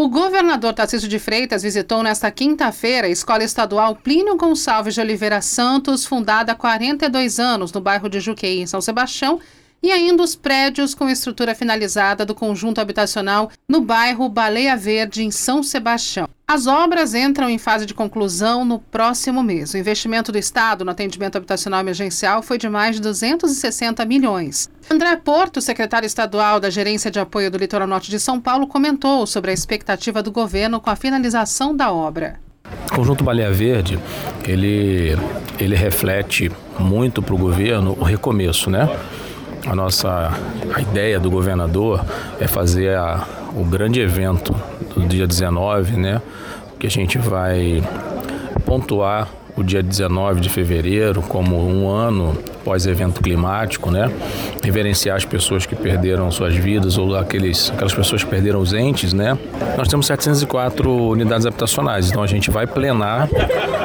[0.00, 5.42] O governador Tarcísio de Freitas visitou nesta quinta-feira a Escola Estadual Plínio Gonçalves de Oliveira
[5.42, 9.40] Santos, fundada há 42 anos no bairro de Juqueí, em São Sebastião,
[9.82, 15.30] e ainda os prédios com estrutura finalizada do conjunto habitacional no bairro Baleia Verde, em
[15.30, 16.28] São Sebastião.
[16.46, 19.74] As obras entram em fase de conclusão no próximo mês.
[19.74, 24.70] O investimento do Estado no atendimento habitacional emergencial foi de mais de 260 milhões.
[24.90, 29.26] André Porto, secretário estadual da Gerência de Apoio do Litoral Norte de São Paulo, comentou
[29.26, 32.40] sobre a expectativa do governo com a finalização da obra.
[32.90, 33.98] O conjunto Baleia Verde,
[34.46, 35.16] ele,
[35.58, 38.88] ele reflete muito para o governo o recomeço, né?
[39.68, 40.32] A nossa
[40.74, 42.04] a ideia do governador
[42.40, 44.54] é fazer a, o grande evento
[44.94, 46.22] do dia 19, né?
[46.78, 47.82] Que a gente vai
[48.64, 54.10] pontuar o dia 19 de fevereiro como um ano pós-evento climático, né?
[54.62, 59.12] Reverenciar as pessoas que perderam suas vidas ou aqueles, aquelas pessoas que perderam os entes,
[59.12, 59.36] né?
[59.76, 63.28] Nós temos 704 unidades habitacionais, então a gente vai plenar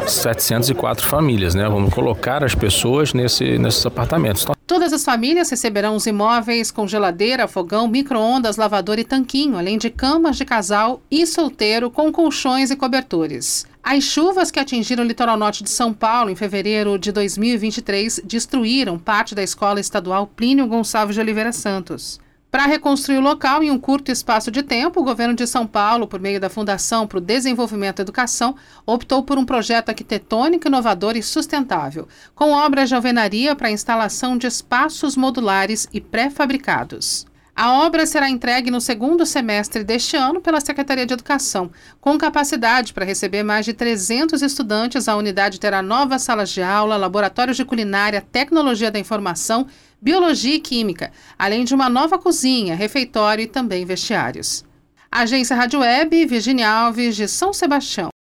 [0.07, 1.67] 704 famílias, né?
[1.67, 4.43] Vamos colocar as pessoas nesse, nesses apartamentos.
[4.43, 9.77] Então, Todas as famílias receberão os imóveis com geladeira, fogão, micro-ondas, lavador e tanquinho, além
[9.77, 13.65] de camas de casal e solteiro com colchões e cobertores.
[13.81, 18.99] As chuvas que atingiram o litoral norte de São Paulo em fevereiro de 2023 destruíram
[18.99, 22.19] parte da escola estadual Plínio Gonçalves de Oliveira Santos.
[22.53, 26.07] Para reconstruir o local em um curto espaço de tempo, o governo de São Paulo,
[26.07, 31.17] por meio da Fundação para o Desenvolvimento da Educação, optou por um projeto arquitetônico inovador
[31.17, 37.25] e sustentável, com obras de alvenaria para a instalação de espaços modulares e pré-fabricados.
[37.63, 42.93] A obra será entregue no segundo semestre deste ano pela Secretaria de Educação, com capacidade
[42.93, 45.07] para receber mais de 300 estudantes.
[45.07, 49.65] A unidade terá novas salas de aula, laboratórios de culinária, tecnologia da informação
[50.01, 54.65] biologia e química, além de uma nova cozinha, refeitório e também vestiários.
[55.09, 58.12] Agência Rádio Web, Virginia Alves, de São Sebastião.